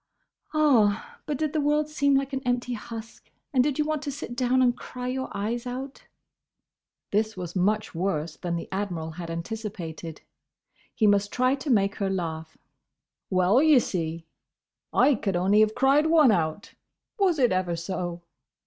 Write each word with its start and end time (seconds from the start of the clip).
"Ah! 0.51 1.19
but 1.27 1.37
did 1.37 1.53
the 1.53 1.61
world 1.61 1.87
seem 1.87 2.15
like 2.15 2.33
an 2.33 2.41
empty 2.43 2.73
husk? 2.73 3.29
and 3.53 3.63
did 3.63 3.77
you 3.77 3.85
want 3.85 4.01
to 4.01 4.11
sit 4.11 4.35
down 4.35 4.59
and 4.59 4.75
cry 4.75 5.07
your 5.07 5.29
eyes 5.31 5.67
out?" 5.67 6.07
This 7.11 7.37
was 7.37 7.55
much 7.55 7.93
worse 7.93 8.35
than 8.35 8.55
the 8.55 8.67
Admiral 8.71 9.11
had 9.11 9.29
anticipated. 9.29 10.21
He 10.95 11.05
must 11.05 11.31
try 11.31 11.53
to 11.53 11.69
make 11.69 11.97
her 11.97 12.09
laugh. 12.09 12.57
"Well, 13.29 13.61
ye 13.61 13.77
see, 13.77 14.25
I 14.91 15.13
could 15.13 15.35
only 15.35 15.59
have 15.59 15.75
cried 15.75 16.07
one 16.07 16.31
out, 16.31 16.73
was 17.19 17.37
it 17.37 17.51
ever 17.51 17.75
so!" 17.75 18.23